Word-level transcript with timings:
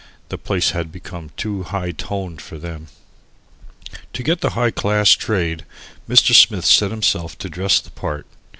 The 0.29 0.37
place 0.39 0.71
had 0.71 0.91
become 0.91 1.29
too 1.37 1.61
"high 1.61 1.91
toned" 1.91 2.41
for 2.41 2.57
them. 2.57 2.87
To 4.13 4.23
get 4.23 4.41
the 4.41 4.49
high 4.57 4.71
class 4.71 5.11
trade, 5.11 5.63
Mr. 6.09 6.33
Smith 6.33 6.65
set 6.65 6.89
himself 6.89 7.37
to 7.37 7.49
dress 7.49 7.79
the 7.79 7.91
part. 7.91 8.25